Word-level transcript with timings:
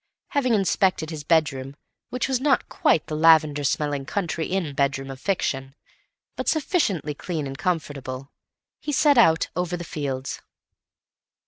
Having 0.29 0.55
inspected 0.55 1.11
his 1.11 1.23
bedroom 1.23 1.75
which 2.09 2.27
was 2.27 2.41
not 2.41 2.67
quite 2.69 3.05
the 3.05 3.15
lavender 3.15 3.63
smelling 3.63 4.03
country 4.07 4.47
inn 4.47 4.73
bedroom 4.73 5.11
of 5.11 5.19
fiction, 5.19 5.75
but 6.35 6.47
sufficiently 6.47 7.13
clean 7.13 7.45
and 7.45 7.55
comfortable, 7.55 8.31
he 8.79 8.91
set 8.91 9.19
out 9.19 9.49
over 9.55 9.77
the 9.77 9.83
fields. 9.83 10.41